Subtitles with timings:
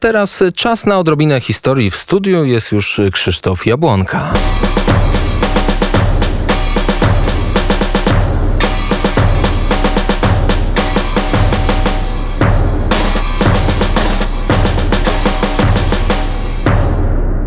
[0.00, 1.90] Teraz czas na odrobinę historii.
[1.90, 4.32] W studiu jest już Krzysztof Jabłonka.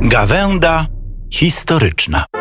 [0.01, 0.85] Gawęda
[1.31, 2.38] historyczna.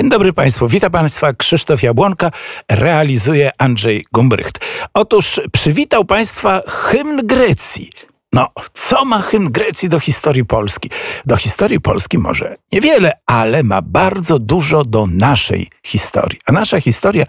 [0.00, 2.30] Dzień dobry Państwu, witam Państwa Krzysztof Jabłonka,
[2.70, 4.58] realizuje Andrzej Gumbrycht.
[4.94, 7.90] Otóż przywitał Państwa hymn Grecji.
[8.32, 10.90] No, co ma hymn Grecji do historii Polski?
[11.26, 16.40] Do historii Polski może niewiele, ale ma bardzo dużo do naszej historii.
[16.46, 17.24] A nasza historia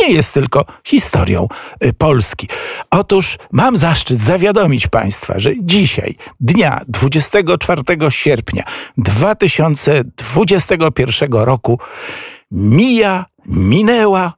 [0.00, 1.48] nie jest tylko historią
[1.84, 2.48] y, Polski.
[2.90, 8.64] Otóż mam zaszczyt zawiadomić Państwa, że dzisiaj, dnia 24 sierpnia
[8.96, 11.80] 2021 roku,
[12.50, 14.35] mija, minęła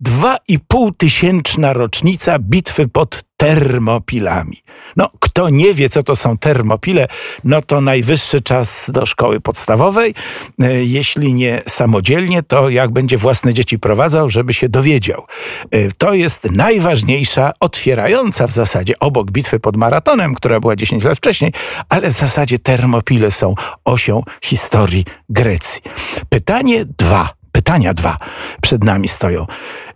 [0.00, 4.62] dwa i pół tysięczna rocznica bitwy pod Termopilami.
[4.96, 7.06] No, kto nie wie, co to są termopile,
[7.44, 10.14] no to najwyższy czas do szkoły podstawowej.
[10.62, 15.24] E, jeśli nie samodzielnie, to jak będzie własne dzieci prowadzał, żeby się dowiedział.
[15.70, 21.16] E, to jest najważniejsza, otwierająca w zasadzie obok bitwy pod maratonem, która była 10 lat
[21.16, 21.52] wcześniej,
[21.88, 23.54] ale w zasadzie termopile są
[23.84, 25.82] osią historii Grecji.
[26.28, 27.43] Pytanie dwa
[27.78, 28.18] dwa
[28.62, 29.46] przed nami stoją.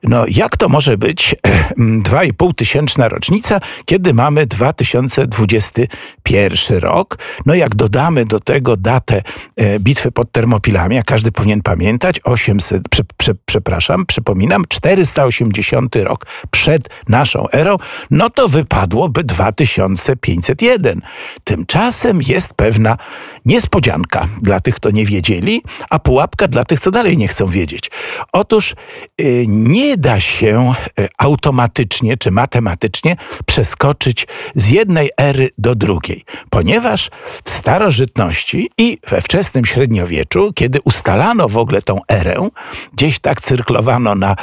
[0.02, 1.34] No jak to może być
[1.78, 7.18] 2,5 tysięczna rocznica, kiedy mamy 2021 rok?
[7.46, 9.22] No jak dodamy do tego datę
[9.56, 16.26] e, bitwy pod Termopilami, a każdy powinien pamiętać, 800, prze, prze, przepraszam, przypominam, 480 rok
[16.50, 17.76] przed naszą erą,
[18.10, 21.00] no to wypadłoby 2501.
[21.44, 22.96] Tymczasem jest pewna
[23.44, 27.90] niespodzianka dla tych, kto nie wiedzieli, a pułapka dla tych, co dalej nie chcą wiedzieć.
[28.32, 28.74] Otóż
[29.20, 33.16] y, nie da się y, automatycznie czy matematycznie
[33.46, 37.10] przeskoczyć z jednej ery do drugiej, ponieważ
[37.44, 42.48] w starożytności i we wczesnym średniowieczu, kiedy ustalano w ogóle tą erę,
[42.92, 44.36] gdzieś tak cyrklowano na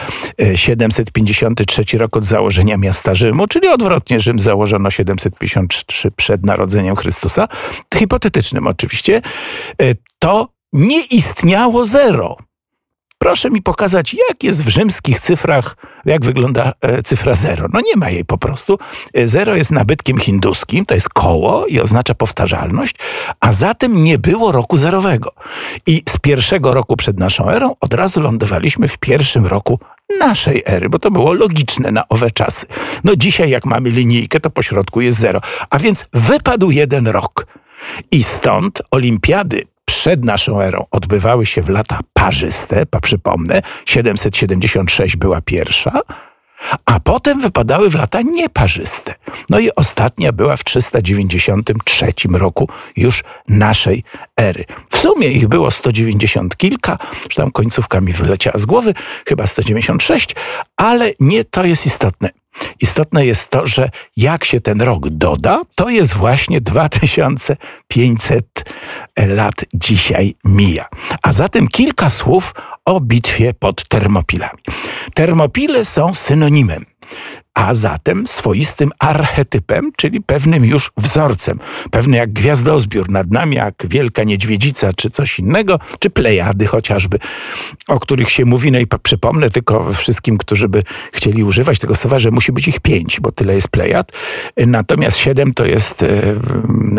[0.55, 7.47] 753 y, rok od założenia miasta Rzymu, czyli odwrotnie Rzym założono 753 przed narodzeniem Chrystusa,
[7.95, 8.94] hipotetycznym oczywiście,
[10.19, 12.37] to nie istniało zero.
[13.17, 17.67] Proszę mi pokazać, jak jest w rzymskich cyfrach, jak wygląda e, cyfra zero.
[17.73, 18.77] No nie ma jej po prostu.
[19.13, 22.95] E, zero jest nabytkiem hinduskim, to jest koło i oznacza powtarzalność,
[23.39, 25.31] a zatem nie było roku zerowego.
[25.87, 29.79] I z pierwszego roku przed naszą erą od razu lądowaliśmy w pierwszym roku
[30.19, 32.65] naszej ery, bo to było logiczne na owe czasy.
[33.03, 35.41] No dzisiaj jak mamy linijkę, to po środku jest zero.
[35.69, 37.45] A więc wypadł jeden rok.
[38.11, 46.01] I stąd olimpiady przed naszą erą odbywały się w lata parzyste, przypomnę, 776 była pierwsza,
[46.85, 49.13] a potem wypadały w lata nieparzyste.
[49.49, 54.03] No i ostatnia była w 393 roku już naszej
[54.39, 54.65] ery.
[54.89, 56.97] W sumie ich było 190 kilka,
[57.29, 58.93] że tam końcówka mi wyleciała z głowy,
[59.27, 60.35] chyba 196,
[60.77, 62.29] ale nie to jest istotne.
[62.81, 68.45] Istotne jest to, że jak się ten rok doda, to jest właśnie 2500
[69.17, 70.85] lat dzisiaj mija.
[71.21, 72.53] A zatem kilka słów
[72.85, 74.59] o bitwie pod Termopilami.
[75.13, 76.85] Termopile są synonimem
[77.55, 81.59] a zatem swoistym archetypem, czyli pewnym już wzorcem.
[81.91, 87.19] Pewny jak gwiazdozbiór nad nami, jak wielka niedźwiedzica, czy coś innego, czy plejady chociażby,
[87.87, 88.71] o których się mówi.
[88.71, 92.79] No i przypomnę tylko wszystkim, którzy by chcieli używać tego słowa, że musi być ich
[92.79, 94.11] pięć, bo tyle jest plejad.
[94.57, 96.35] Natomiast siedem to jest e,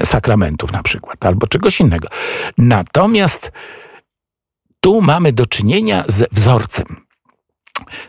[0.04, 2.08] sakramentów na przykład, albo czegoś innego.
[2.58, 3.52] Natomiast
[4.80, 7.05] tu mamy do czynienia z wzorcem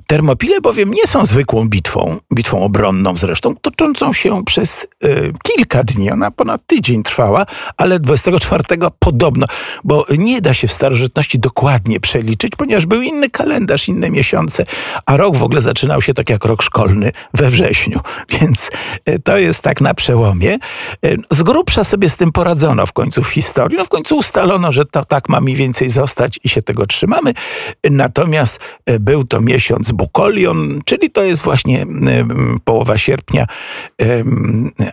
[0.07, 6.11] Termopile bowiem nie są zwykłą bitwą, bitwą obronną zresztą, toczącą się przez y, kilka dni.
[6.11, 7.45] Ona ponad tydzień trwała,
[7.77, 8.63] ale 24
[8.99, 9.45] podobno,
[9.83, 14.65] bo nie da się w starożytności dokładnie przeliczyć, ponieważ był inny kalendarz, inne miesiące,
[15.05, 17.99] a rok w ogóle zaczynał się tak jak rok szkolny we wrześniu.
[18.41, 18.69] Więc
[19.09, 20.57] y, to jest tak na przełomie.
[21.05, 23.77] Y, z grubsza sobie z tym poradzono w końcu w historii.
[23.77, 27.33] No w końcu ustalono, że to tak ma mniej więcej zostać i się tego trzymamy.
[27.83, 28.59] Natomiast
[28.99, 29.56] był to miesiąc
[29.91, 31.85] Bukolion, czyli to jest właśnie
[32.65, 33.45] połowa sierpnia,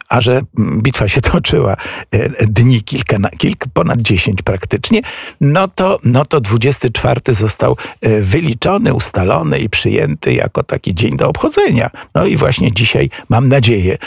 [0.09, 0.41] a że
[0.83, 1.77] bitwa się toczyła
[2.11, 5.01] e, dni kilka, kilka ponad dziesięć praktycznie,
[5.41, 11.29] no to, no to 24 został e, wyliczony, ustalony i przyjęty jako taki dzień do
[11.29, 11.91] obchodzenia.
[12.15, 13.99] No i właśnie dzisiaj mam nadzieję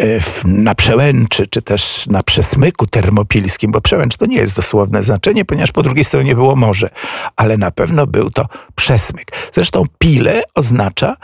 [0.00, 0.04] e,
[0.44, 5.72] na przełęczy, czy też na przesmyku termopilskim, bo przełęcz to nie jest dosłowne znaczenie, ponieważ
[5.72, 6.88] po drugiej stronie było morze,
[7.36, 9.32] ale na pewno był to przesmyk.
[9.52, 11.16] Zresztą pile oznacza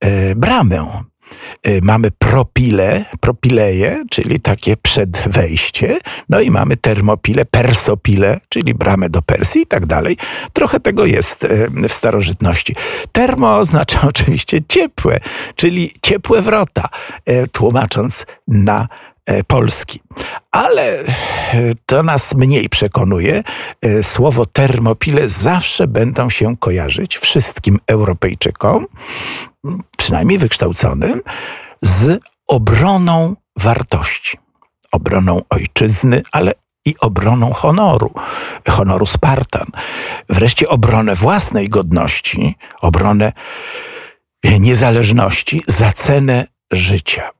[0.00, 0.86] e, bramę.
[1.62, 5.98] E, mamy propile, propileje, czyli takie przed wejście,
[6.28, 10.16] no i mamy termopile, persopile, czyli bramę do Persji i tak dalej.
[10.52, 12.74] Trochę tego jest e, w starożytności.
[13.12, 15.20] Termo oznacza oczywiście ciepłe,
[15.56, 16.88] czyli ciepłe wrota,
[17.26, 18.88] e, tłumacząc na
[19.46, 20.00] Polski.
[20.50, 21.04] Ale e,
[21.86, 23.42] to nas mniej przekonuje.
[23.82, 28.86] E, słowo termopile zawsze będą się kojarzyć wszystkim Europejczykom,
[29.98, 31.20] przynajmniej wykształconym,
[31.82, 34.38] z obroną wartości.
[34.92, 36.52] Obroną ojczyzny, ale
[36.86, 38.10] i obroną honoru,
[38.68, 39.66] honoru Spartan.
[40.28, 43.32] Wreszcie obronę własnej godności, obronę
[44.60, 47.30] niezależności za cenę życia.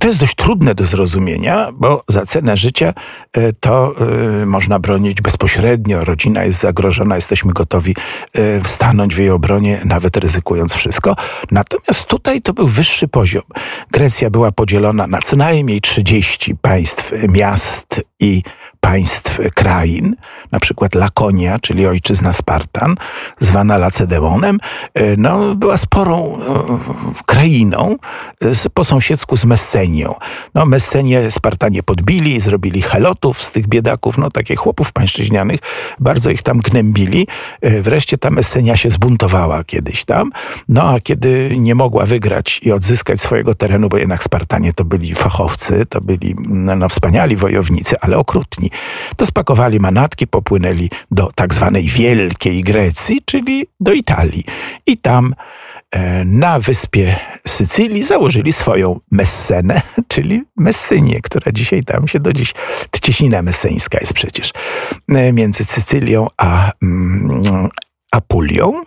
[0.00, 2.94] To jest dość trudne do zrozumienia, bo za cenę życia
[3.32, 3.94] e, to
[4.42, 6.04] y, można bronić bezpośrednio.
[6.04, 7.94] Rodzina jest zagrożona, jesteśmy gotowi
[8.38, 11.16] y, stanąć w jej obronie, nawet ryzykując wszystko.
[11.50, 13.42] Natomiast tutaj to był wyższy poziom.
[13.90, 18.42] Grecja była podzielona na co najmniej 30 państw, miast i
[18.86, 20.16] państw, krain,
[20.52, 22.94] na przykład Lakonia, czyli ojczyzna Spartan,
[23.38, 24.58] zwana Lacedemonem,
[24.94, 26.40] e, no, była sporą e,
[27.26, 27.96] krainą
[28.40, 30.14] e, po sąsiedzku z Messenią.
[30.54, 35.60] No, Messenię Spartanie podbili, zrobili helotów z tych biedaków, no takich chłopów pańszczyźnianych,
[36.00, 37.26] bardzo ich tam gnębili.
[37.62, 40.30] Wreszcie ta Messenia się zbuntowała kiedyś tam,
[40.68, 45.14] no a kiedy nie mogła wygrać i odzyskać swojego terenu, bo jednak Spartanie to byli
[45.14, 48.70] fachowcy, to byli no, no wspaniali wojownicy, ale okrutni,
[49.16, 54.44] to spakowali manatki, popłynęli do tak zwanej Wielkiej Grecji, czyli do Italii.
[54.86, 55.34] I tam
[55.90, 62.54] e, na wyspie Sycylii założyli swoją Messenę, czyli Messynię, która dzisiaj tam się do dziś,
[63.02, 64.52] cieśnina messeńska jest przecież,
[65.08, 67.42] e, między Sycylią a mm,
[68.12, 68.82] Apulią,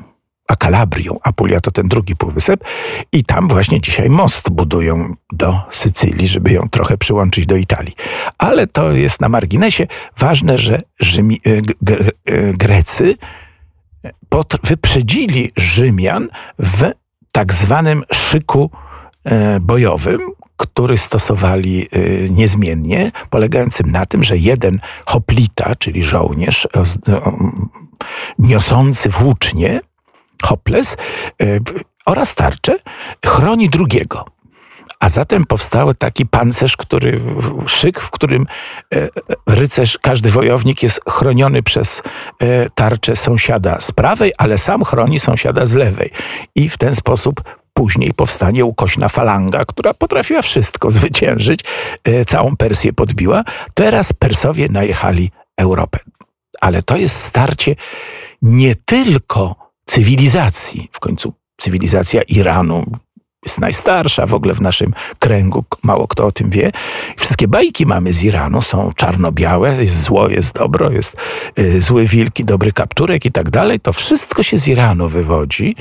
[0.50, 1.19] a Kalabrią.
[1.24, 2.63] Apulia to ten drugi półwysep
[3.12, 7.96] i tam właśnie dzisiaj most budują do Sycylii, żeby ją trochę przyłączyć do Italii.
[8.38, 9.88] Ale to jest na marginesie.
[10.18, 11.50] Ważne, że Rzymi, e,
[12.34, 13.16] e, Grecy
[14.63, 16.28] wyprzedzili Rzymian
[16.60, 16.92] w
[17.31, 18.72] tak zwanym szyku
[19.24, 20.19] e, bojowym,
[20.57, 21.88] który stosowali
[22.30, 26.68] niezmiennie, polegającym na tym, że jeden hoplita, czyli żołnierz
[28.40, 29.81] niosący włócznie,
[30.44, 30.98] hoples
[31.42, 31.46] e,
[32.06, 32.80] oraz tarczę
[33.26, 34.26] chroni drugiego.
[35.00, 37.22] A zatem powstał taki pancerz, który,
[37.68, 38.46] szyk, w którym
[38.96, 39.08] e,
[39.48, 42.02] rycerz, każdy wojownik jest chroniony przez
[42.40, 46.12] e, tarczę sąsiada z prawej, ale sam chroni sąsiada z lewej.
[46.56, 47.42] I w ten sposób
[47.74, 51.60] później powstanie ukośna falanga, która potrafiła wszystko zwyciężyć,
[52.28, 53.44] całą Persję podbiła.
[53.74, 56.00] Teraz Persowie najechali Europę.
[56.62, 57.76] Ale to jest starcie
[58.42, 60.90] nie tylko cywilizacji.
[60.92, 62.86] W końcu cywilizacja Iranu
[63.46, 66.72] jest najstarsza w ogóle w naszym kręgu, mało kto o tym wie.
[67.18, 71.16] Wszystkie bajki mamy z Iranu, są czarno-białe, jest zło, jest dobro, jest
[71.60, 73.80] y, zły wilki, dobry kapturek i tak dalej.
[73.80, 75.76] To wszystko się z Iranu wywodzi.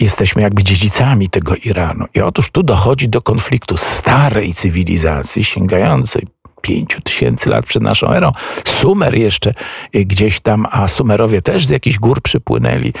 [0.00, 2.04] Jesteśmy jakby dziedzicami tego Iranu.
[2.14, 6.26] I otóż tu dochodzi do konfliktu starej cywilizacji, sięgającej
[6.64, 8.32] pięciu tysięcy lat przed naszą erą.
[8.64, 9.54] Sumer jeszcze
[9.96, 12.92] y, gdzieś tam, a Sumerowie też z jakichś gór przypłynęli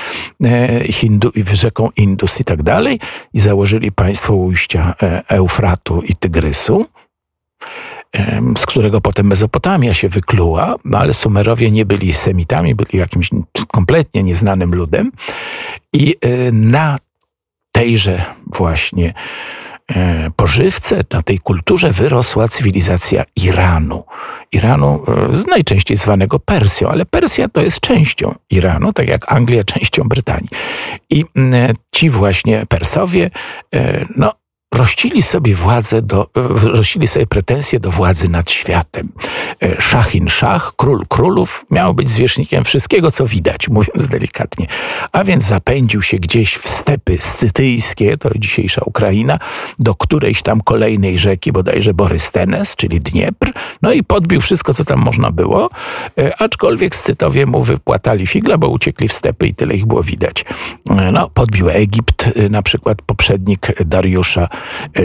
[0.44, 3.00] e, Hindu, rzeką Indus i tak dalej
[3.34, 6.86] i założyli państwo ujścia e, Eufratu i Tygrysu
[8.58, 13.30] z którego potem Mezopotamia się wykluła, no ale Sumerowie nie byli Semitami, byli jakimś
[13.68, 15.12] kompletnie nieznanym ludem
[15.92, 16.96] i e, na
[17.72, 19.73] tejże właśnie e,
[20.36, 24.04] pożywce, na tej kulturze wyrosła cywilizacja Iranu.
[24.52, 30.02] Iranu e, najczęściej zwanego Persją, ale Persja to jest częścią Iranu, tak jak Anglia częścią
[30.02, 30.48] Brytanii.
[31.10, 31.24] I
[31.92, 33.30] ci właśnie Persowie,
[34.16, 34.32] no,
[34.74, 39.12] rościli sobie władzę do, e, rościli sobie pretensje do władzy nad światem.
[39.62, 44.66] E, Szachin Szach, król królów, miał być zwierzchnikiem wszystkiego, co widać, mówiąc delikatnie.
[45.12, 49.38] A więc zapędził się gdzieś w stepy scytyjskie, to dzisiejsza Ukraina,
[49.78, 53.52] do którejś tam kolejnej rzeki, bodajże Borystenes, czyli Dniepr,
[53.82, 55.70] no i podbił wszystko, co tam można było,
[56.18, 60.44] e, aczkolwiek Scytowie mu wypłatali figla, bo uciekli w stepy i tyle ich było widać.
[61.12, 64.48] No, podbił Egipt, na przykład poprzednik Dariusza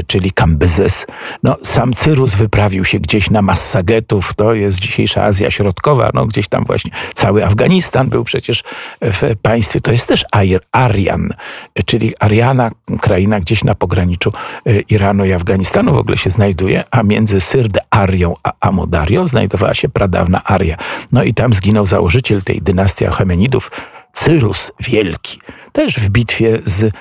[0.07, 1.05] czyli Kambyzes.
[1.43, 6.47] No, sam Cyrus wyprawił się gdzieś na Massagetów, to jest dzisiejsza Azja Środkowa, no gdzieś
[6.47, 8.63] tam właśnie cały Afganistan był przecież
[9.01, 10.25] w państwie, to jest też
[10.71, 11.29] Arian,
[11.75, 14.33] e, czyli Ariana, kraina gdzieś na pograniczu
[14.65, 19.73] e, Iranu i Afganistanu w ogóle się znajduje, a między Syrd Arią a Amudarią znajdowała
[19.73, 20.77] się pradawna Aria.
[21.11, 23.71] No i tam zginął założyciel tej dynastii Achemenidów,
[24.13, 25.39] Cyrus Wielki,
[25.71, 26.93] też w bitwie z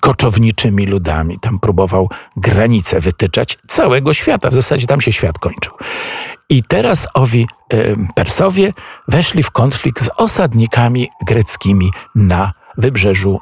[0.00, 1.38] koczowniczymi ludami.
[1.40, 4.50] Tam próbował granice wytyczać całego świata.
[4.50, 5.74] W zasadzie tam się świat kończył.
[6.50, 7.46] I teraz owi
[8.14, 8.72] Persowie
[9.08, 13.40] weszli w konflikt z osadnikami greckimi na wybrzeżu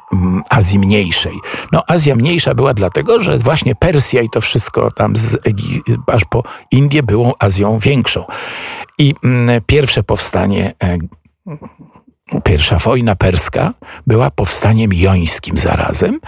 [0.50, 1.34] Azji Mniejszej.
[1.72, 5.36] No, Azja Mniejsza była dlatego, że właśnie Persja i to wszystko tam z
[6.06, 8.25] aż po Indię było Azją Większą.
[8.98, 10.98] I mm, pierwsze powstanie e,
[12.45, 13.75] Pierwsza wojna perska
[14.06, 16.21] była powstaniem jońskim zarazem,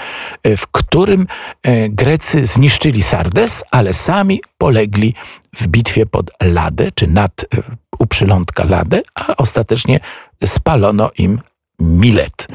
[0.43, 1.27] e, w którym
[1.63, 5.15] e, Grecy zniszczyli Sardes, ale sami polegli
[5.55, 7.47] w bitwie pod Ladę, czy nad e,
[7.99, 10.01] u przylądka Ladę, a ostatecznie
[10.47, 11.41] spalono im
[11.81, 12.49] Milet.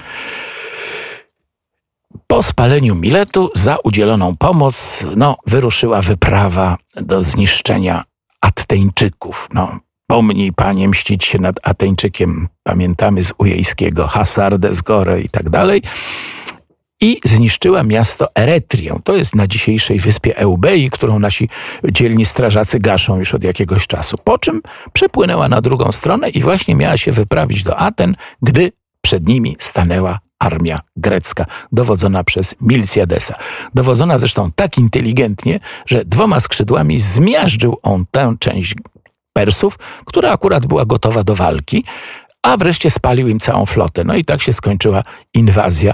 [2.28, 8.04] Po spaleniu Miletu za udzieloną pomoc no, wyruszyła wyprawa do zniszczenia
[8.42, 9.48] Atteńczyków.
[9.54, 9.80] No,
[10.14, 12.48] Pomnij, panie, mścić się nad Ateńczykiem.
[12.64, 15.82] Pamiętamy z Ujejskiego, Hasardes Gore i tak dalej.
[17.02, 19.00] I zniszczyła miasto Eretrię.
[19.04, 21.50] To jest na dzisiejszej wyspie Eubei, którą nasi
[21.92, 24.18] dzielni strażacy gaszą już od jakiegoś czasu.
[24.24, 24.62] Po czym
[24.94, 30.20] przepłynęła na drugą stronę i właśnie miała się wyprawić do Aten, gdy przed nimi stanęła
[30.40, 33.36] armia grecka, dowodzona przez Milciadesa.
[33.74, 38.76] Dowodzona zresztą tak inteligentnie, że dwoma skrzydłami zmiażdżył on tę część
[39.34, 41.84] Persów, która akurat była gotowa do walki,
[42.44, 44.04] a wreszcie spalił im całą flotę.
[44.04, 45.94] No i tak się skończyła inwazja.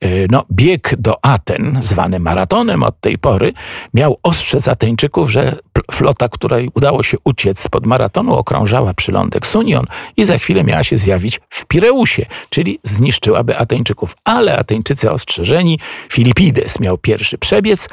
[0.00, 3.52] E, no, bieg do Aten, zwany maratonem od tej pory,
[3.94, 5.56] miał ostrzec Ateńczyków, że
[5.92, 10.98] flota, której udało się uciec spod maratonu, okrążała przylądek Sunion i za chwilę miała się
[10.98, 14.16] zjawić w Pireusie, czyli zniszczyłaby Ateńczyków.
[14.24, 15.78] Ale Ateńczycy ostrzeżeni,
[16.12, 17.88] Filipides miał pierwszy przebiec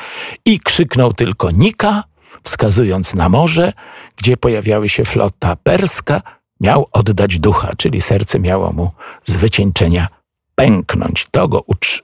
[0.46, 2.04] i krzyknął tylko Nika,
[2.44, 3.74] wskazując na morze,
[4.18, 6.22] gdzie pojawiały się flota perska,
[6.62, 8.92] miał oddać ducha, czyli serce miało mu
[9.24, 10.08] z wycieńczenia
[10.56, 11.28] pęknąć.
[11.32, 11.64] To go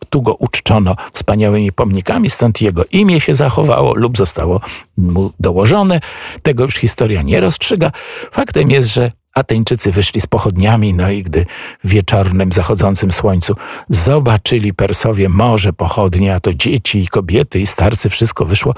[0.10, 4.62] tu go uczczono wspaniałymi pomnikami, stąd jego imię się zachowało lub zostało
[4.98, 6.00] mu dołożone.
[6.44, 7.92] Tego już historia nie rozstrzyga.
[8.32, 11.46] Faktem jest, że Ateńczycy wyszli z pochodniami, no i gdy
[11.84, 13.56] w wieczornym, zachodzącym słońcu
[13.90, 18.74] zobaczyli Persowie morze, pochodnie, a to dzieci i kobiety i starcy, wszystko wyszło,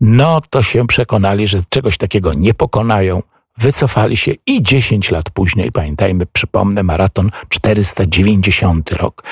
[0.00, 3.22] no to się przekonali, że czegoś takiego nie pokonają.
[3.58, 9.22] Wycofali się i 10 lat później, pamiętajmy, przypomnę, maraton 490 rok,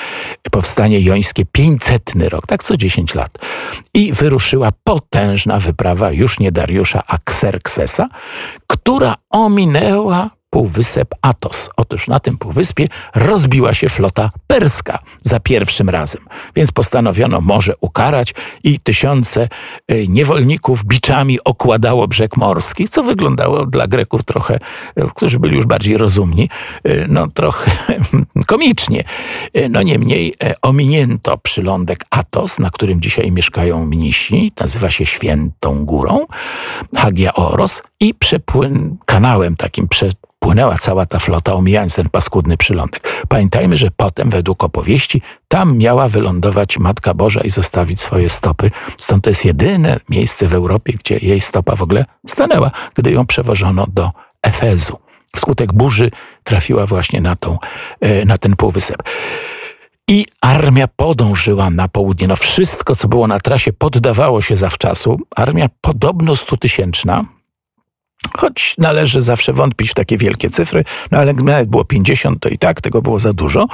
[0.51, 3.37] powstanie jońskie 500 rok, tak co 10 lat.
[3.93, 8.07] I wyruszyła potężna wyprawa już nie Dariusza, a Xerxesa,
[8.67, 11.69] która ominęła półwysep Atos.
[11.77, 16.21] Otóż na tym półwyspie rozbiła się flota perska za pierwszym razem,
[16.55, 18.33] więc postanowiono morze ukarać
[18.63, 19.47] i tysiące
[19.87, 24.59] e, niewolników biczami okładało brzeg morski, co wyglądało dla Greków trochę,
[24.95, 26.49] e, którzy byli już bardziej rozumni,
[26.83, 27.71] e, no trochę
[28.47, 29.03] komicznie.
[29.69, 36.25] No niemniej ominięto przylądek Atos, na którym dzisiaj mieszkają mnisi, nazywa się Świętą Górą,
[36.97, 40.09] Hagia Oros i przepłyn kanałem takim prze,
[40.45, 43.25] płynęła cała ta flota, omijając ten paskudny przylądek.
[43.27, 48.71] Pamiętajmy, że potem, według opowieści, tam miała wylądować Matka Boża i zostawić swoje stopy.
[48.97, 53.25] Stąd to jest jedyne miejsce w Europie, gdzie jej stopa w ogóle stanęła, gdy ją
[53.25, 54.11] przewożono do
[54.41, 54.97] Efezu.
[55.35, 56.11] Wskutek burzy
[56.43, 57.57] trafiła właśnie na, tą,
[57.99, 59.03] e, na ten półwysep.
[60.07, 62.27] I armia podążyła na południe.
[62.27, 65.19] No wszystko, co było na trasie, poddawało się zawczasu.
[65.35, 67.25] Armia podobno stutysięczna,
[68.37, 72.57] Choć należy zawsze wątpić w takie wielkie cyfry, no ale nawet było 50, to i
[72.57, 73.67] tak tego było za dużo.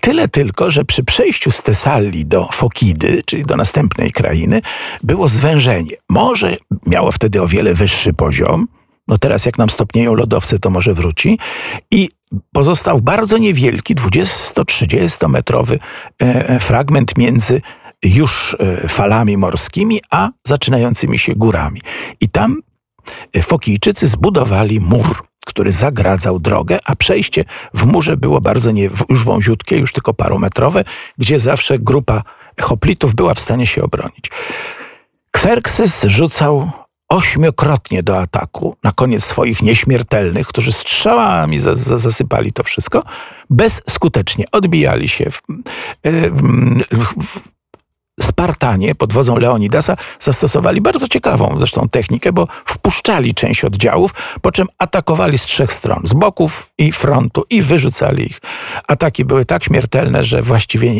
[0.00, 4.60] Tyle tylko, że przy przejściu z Tesalii do Fokidy, czyli do następnej krainy,
[5.02, 5.96] było zwężenie.
[6.08, 8.68] Morze miało wtedy o wiele wyższy poziom,
[9.08, 11.38] no teraz jak nam stopnieją lodowce, to może wróci.
[11.90, 12.08] I
[12.52, 15.78] pozostał bardzo niewielki, 20-30 metrowy
[16.22, 17.60] e, e, fragment między
[18.02, 21.80] już e, falami morskimi, a zaczynającymi się górami.
[22.20, 22.56] I tam
[23.42, 27.44] Fokijczycy zbudowali mur, który zagradzał drogę, a przejście
[27.74, 30.84] w murze było bardzo nie, już wąziutkie, już tylko parometrowe,
[31.18, 32.22] gdzie zawsze grupa
[32.60, 34.30] hoplitów była w stanie się obronić.
[35.36, 36.70] Xerxes rzucał
[37.08, 43.02] ośmiokrotnie do ataku, na koniec swoich nieśmiertelnych, którzy strzałami za, za, zasypali to wszystko,
[43.50, 45.42] bezskutecznie odbijali się w,
[46.04, 47.55] w, w,
[48.20, 54.66] Spartanie pod wodzą Leonidasa zastosowali bardzo ciekawą zresztą technikę, bo wpuszczali część oddziałów, po czym
[54.78, 58.40] atakowali z trzech stron, z boków i frontu i wyrzucali ich.
[58.88, 60.92] Ataki były tak śmiertelne, że właściwie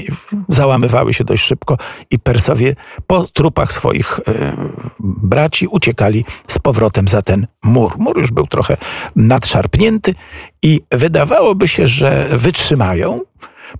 [0.48, 1.78] załamywały się dość szybko
[2.10, 2.74] i Persowie
[3.06, 4.56] po trupach swoich e,
[5.00, 7.98] braci uciekali z powrotem za ten mur.
[7.98, 8.76] Mur już był trochę
[9.16, 10.14] nadszarpnięty
[10.62, 13.20] i wydawałoby się, że wytrzymają,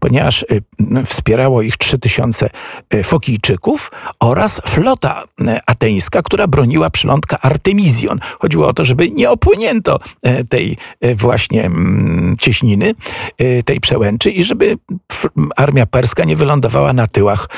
[0.01, 0.63] ponieważ y,
[1.07, 2.51] wspierało ich 3000
[2.95, 8.19] y, Fokijczyków oraz flota y, ateńska, która broniła przylądka Artemizjon.
[8.39, 9.99] Chodziło o to, żeby nie opłynięto
[10.49, 10.77] tej
[11.15, 12.95] właśnie mm, cieśniny,
[13.65, 14.79] tej przełęczy i żeby
[15.57, 17.49] armia perska nie wylądowała na tyłach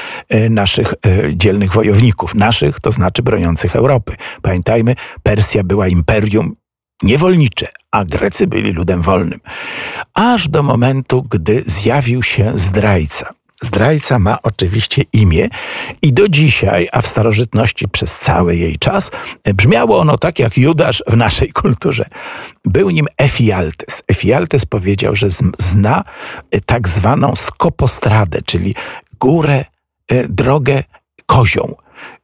[0.50, 0.94] naszych
[1.34, 2.34] dzielnych wojowników.
[2.34, 4.16] Naszych, to znaczy broniących Europy.
[4.42, 6.56] Pamiętajmy, Persja była imperium
[7.02, 9.40] niewolnicze, a Grecy byli ludem wolnym.
[10.14, 13.38] Aż do momentu, gdy zjawił się zdrajca.
[13.62, 15.48] Zdrajca ma oczywiście imię
[16.02, 19.10] i do dzisiaj, a w starożytności przez cały jej czas,
[19.54, 22.04] brzmiało ono tak jak Judasz w naszej kulturze.
[22.64, 24.02] Był nim Efialtes.
[24.08, 25.28] Efialtes powiedział, że
[25.58, 26.04] zna
[26.66, 28.74] tak zwaną skopostradę, czyli
[29.20, 29.64] górę,
[30.08, 30.84] e, drogę
[31.26, 31.74] kozią,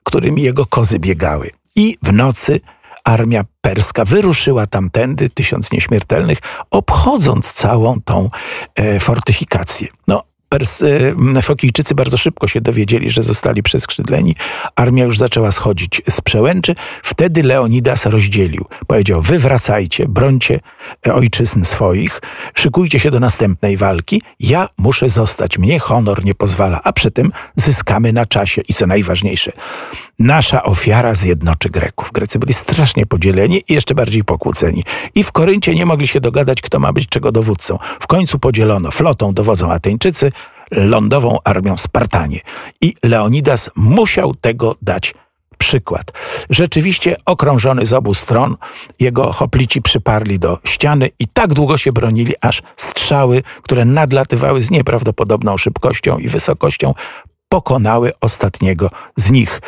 [0.04, 1.50] którymi jego kozy biegały.
[1.76, 2.60] I w nocy
[3.04, 6.38] armia perska wyruszyła tamtędy, tysiąc nieśmiertelnych,
[6.70, 8.30] obchodząc całą tą
[8.74, 9.88] e, fortyfikację.
[10.08, 10.22] No,
[10.54, 10.82] Pers,
[11.36, 14.36] e, Fokijczycy bardzo szybko się dowiedzieli, że zostali przeskrzydleni.
[14.76, 16.74] Armia już zaczęła schodzić z przełęczy.
[17.02, 18.64] Wtedy Leonidas rozdzielił.
[18.86, 20.60] Powiedział, wy wracajcie, brońcie
[21.12, 22.20] ojczyzn swoich,
[22.54, 24.22] szykujcie się do następnej walki.
[24.40, 28.62] Ja muszę zostać, mnie honor nie pozwala, a przy tym zyskamy na czasie.
[28.68, 29.52] I co najważniejsze,
[30.18, 32.12] nasza ofiara zjednoczy Greków.
[32.12, 34.84] Grecy byli strasznie podzieleni i jeszcze bardziej pokłóceni.
[35.14, 37.78] I w Koryncie nie mogli się dogadać, kto ma być czego dowódcą.
[38.00, 38.90] W końcu podzielono.
[38.90, 40.32] Flotą dowodzą Ateńczycy,
[40.70, 42.40] lądową armią Spartanie.
[42.80, 45.14] I Leonidas musiał tego dać
[45.58, 46.12] przykład.
[46.50, 48.56] Rzeczywiście okrążony z obu stron,
[49.00, 54.70] jego hoplici przyparli do ściany i tak długo się bronili, aż strzały, które nadlatywały z
[54.70, 56.94] nieprawdopodobną szybkością i wysokością,
[57.54, 59.60] pokonały ostatniego z nich.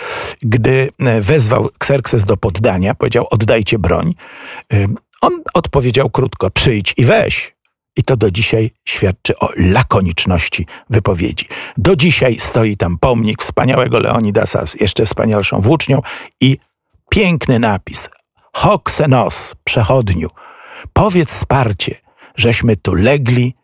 [0.42, 4.14] Gdy e, wezwał Xerxes do poddania, powiedział: Oddajcie broń.
[4.72, 4.86] E,
[5.20, 7.56] on odpowiedział krótko: Przyjdź i weź.
[7.96, 11.48] I to do dzisiaj świadczy o lakoniczności wypowiedzi.
[11.76, 16.00] Do dzisiaj stoi tam pomnik wspaniałego Leonidasa z jeszcze wspanialszą włócznią
[16.40, 16.58] i
[17.10, 18.08] piękny napis:
[18.52, 20.28] Hoxenos, przechodniu,
[20.92, 21.94] powiedz Sparcie,
[22.36, 23.54] żeśmy tu legli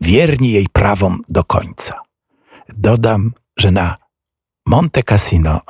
[0.00, 2.00] wierni jej prawom do końca.
[2.76, 3.96] Dodam, że na
[4.66, 5.60] Monte Cassino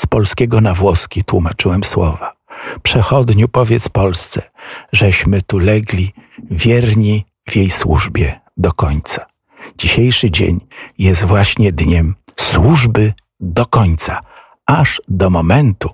[0.00, 2.36] z polskiego na włoski tłumaczyłem słowa.
[2.82, 4.42] Przechodniu powiedz Polsce,
[4.92, 6.12] żeśmy tu legli
[6.50, 9.26] wierni w jej służbie do końca.
[9.78, 10.60] Dzisiejszy dzień
[10.98, 14.20] jest właśnie dniem służby do końca,
[14.66, 15.90] aż do momentu,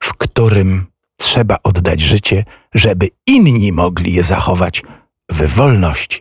[0.00, 4.82] w którym trzeba oddać życie, żeby inni mogli je zachować
[5.30, 6.20] w wolności.